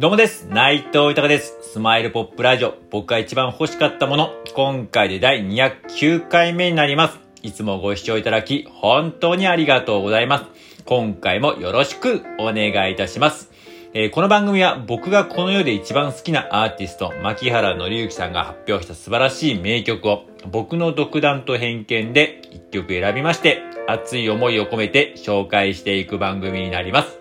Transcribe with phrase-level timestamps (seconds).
[0.00, 0.46] どうもです。
[0.48, 1.58] 内藤豊です。
[1.60, 2.74] スマイルポップラジオ。
[2.88, 4.30] 僕が一番欲しかったもの。
[4.54, 7.18] 今回で第209回目になります。
[7.42, 10.44] いつもご視聴いただき、本当にありがとうございます。
[10.84, 13.50] 今回もよろしくお願いいたします。
[13.92, 27.18] えーこの番組は僕がこの世で一番好きなアーティスト、牧原紀之さんが発表した素晴らしい名曲を、僕の独断と偏見で一曲選びまして、熱い思いを込めて紹介していく番組になります。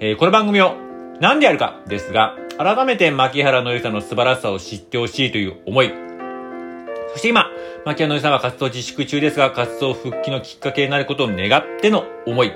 [0.00, 0.87] えーこの番組を
[1.20, 5.92] 何でやるかですが、改めて牧原のりさんの素晴らしさを知ってほしいという思い。
[7.12, 7.50] そして今、
[7.84, 12.52] 牧原のりさんは活動自粛中ですが、活動復帰のきっかけになることを願っての思い。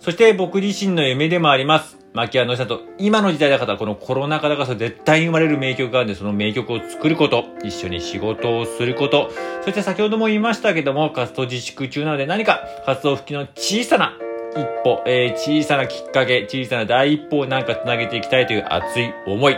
[0.00, 1.98] そして僕自身の夢でもあります。
[2.12, 9.30] 牧原のりさんと今の時代だからこのコロナ禍だから絶対に生まれる名曲があるんで、その名曲を作ること、一緒に仕事をすること、
[9.62, 14.16] そして先ほども言いましたけども、活動自粛中なので何か活動復帰の小さな
[14.56, 19.56] 一歩、えー小さなきっかけ、小さな第一歩をなんか繋げていきたいという熱い思い。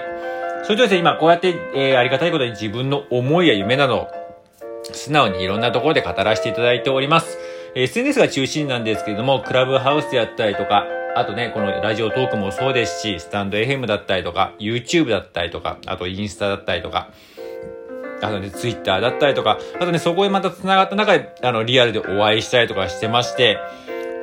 [0.65, 4.09] それとですね、今こうやって、えーありがたいことに自分の思いや夢など
[4.93, 7.39] 素直にいろんなところで語らせていただいております。
[7.75, 17.11] え SNS が中心なんですけれども、クラブハウスであったりとか、あとね、このラジオトークもそうですし、スタンド FM だったりとか、YouTube だったりとか、あとインスタだったりとか、
[18.23, 23.59] あとね、ツイッターだったりとか、あとね、そこへまた繋がった中で、あの、リアルでお会いしたりとかしてまして、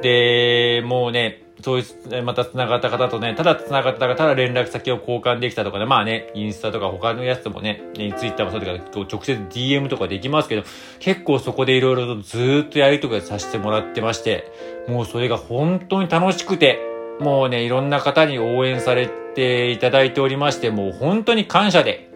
[0.02, 1.84] で、もうね、そうい
[2.20, 10.64] う、また繋がった方とね、ただ繋がった方、ただ連絡先を交換できたとかね、まあね、インスタとか他のやつもね、ツイッターもそうだけど、直接 DM とかできますけど、
[11.00, 14.50] 結構そこでいろいろとずっとやりとりさせてもらってまして、
[14.88, 16.80] もうそれが本当に楽しくて、
[17.20, 22.09] もうね、いろんな方に応援されていただいておりまして、もう本当に感謝で、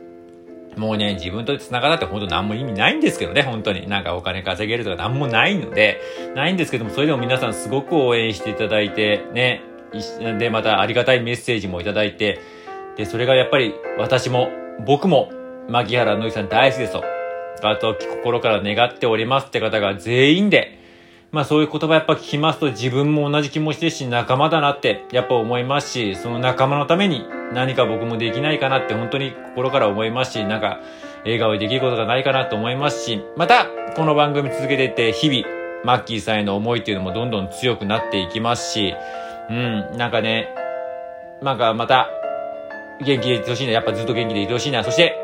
[0.78, 3.88] もうね、自分と繋がったって本当何も意味ないんですけどね、本当に。
[3.88, 6.00] なんかお金稼げるとか何もないので、
[6.36, 9.62] ないんですけども、それでも皆さんすごく応援していただいて、ね、
[10.40, 12.40] で、またありがたいメッセージもいただいて、
[12.97, 14.50] で、それがやっぱり私も、
[14.86, 15.31] 僕も、
[15.70, 17.03] 牧原のりさん大好きですと。
[17.62, 20.80] あと、心から願っておりますって方が全員で、
[21.34, 30.80] まあそういう言葉やっぱ聞きますと自分も同じ気持ちですし仲間だなってやっぱ思いますし、その仲間のために何か僕もできないかなって本当に心から思いますし、なんか
[31.24, 38.94] 笑顔でできることがないかなと思いますし、またこの番組続けてて日々、マッキーさんへの思いっていうのもどんどん強くなっていきますし、
[39.50, 40.54] うん、なんかね、
[41.42, 42.10] なんかまた
[43.04, 45.18] 元気でいてほしいな、やっぱずっと元気でいてほしいな、そして、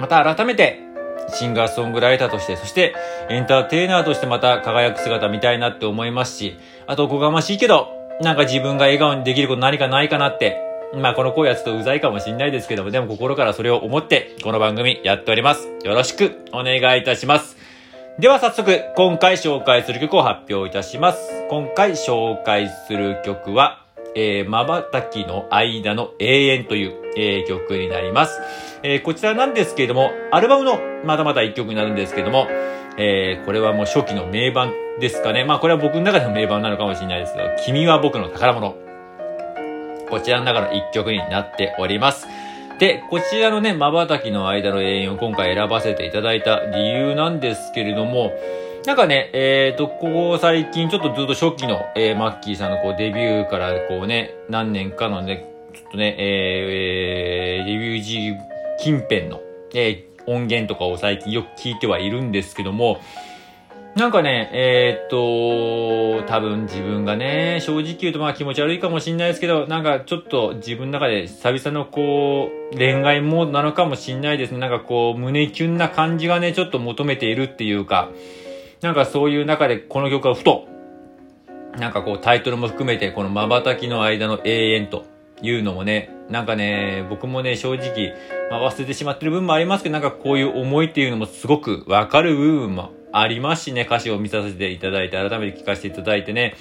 [0.00, 0.83] また改めて
[1.28, 2.94] シンガーソングライターとして、そして
[3.30, 7.88] エンターテイナーとしてまた輝く姿見たいなって思いますし、あとおこがましいけど、
[8.20, 10.60] なんか自分が笑顔にできること何かないかなって、
[10.94, 15.68] まあこの声はちょっとうざいかもしんないですけども、でも心からそれを思ってこの番組やっております。
[15.84, 17.56] よろしくお願いいたします。
[18.18, 21.46] では早速、今回紹介する曲を発表いたします。
[21.50, 23.83] 今回紹介する曲は、
[24.14, 28.40] えー、瞬きの間の永遠という、えー曲になります。
[28.82, 32.46] えーこちらなんですけれども、アルバムのまだまだ一曲になるんですけども、
[32.98, 35.44] えーこれはもう初期の名盤ですかね。
[35.44, 38.76] まあこれは僕の中での名盤なのかもしれないですけど、君は僕の宝物。
[40.08, 42.26] こちらの中の一曲になっております。
[42.78, 48.32] で、こちらのね、瞬きの間の永遠を今回選ばせていただいた理由なんですけれども、
[48.86, 58.34] なんかね、えっ、と、ここ最近ちょっとずっと初期の、えーマッキーさんのこうデビューからこうね、何年かのね、ちょっとね、えーえーデビュー時
[58.78, 59.40] 近辺の、
[59.74, 63.00] えー音源とかを最近よく聞いてはいるんですけども、
[63.94, 74.58] なんかね、えーっと、多分自分がね、正直言うとまあ気持ち悪いかもしれないですけど、なんかちょっと自分の中で久々のこう、恋愛モードなのかもしれないですね。
[74.58, 78.08] なんかこう、胸キュンな感じがね、ちょっと求めているっていうか、
[78.84, 80.68] なんかそういう中でこの曲はふと、
[81.78, 85.06] なんかこうタイトルも含めてこの瞬きの間の永遠と
[85.40, 88.12] いうのもね、なんかね、僕もね、正直、
[88.50, 96.54] まあ、忘れてしまってる部分もありますけど、なんかこういう思いっていうのもすごくわかる部分もありますしね、歌詞を見させていただいて、改めて聞かせていただいてね、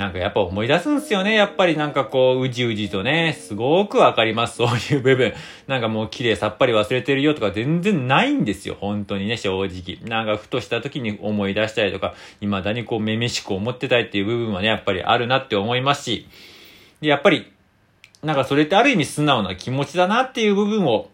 [0.00, 1.34] なんかやっぱ思い出すんすよね。
[1.34, 4.56] やっぱりなんかこう、うじうじとね、すごくわかります。
[4.56, 5.34] そういう部分。
[5.66, 8.78] なんかもう綺麗さっぱり忘れてるよとか全然ないんですよ。
[8.80, 9.98] 本当にね、正直。
[10.08, 16.26] なんかふとした時に思い出したりとか、未だにこう、めめしく思ってたいっていう部分はね、やっぱりあるなって思いますし、
[17.02, 17.52] でやっぱり、
[18.22, 21.10] なんかそれってある意味素直な気持ちだなっていう部分を、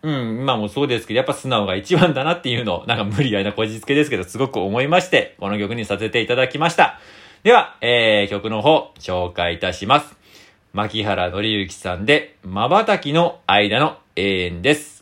[0.00, 6.98] うん、今もそうですけど、やっぱ素直が一番だなっていうのを、なんか無理やりなこじつけですけど、すごく思いまして、この曲にさせていただきました。
[7.42, 10.14] では、えー、曲の方、紹介いたします。
[10.72, 15.01] 牧原紀之さんで、瞬きの間の永遠です。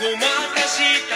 [0.00, 1.13] ごまかした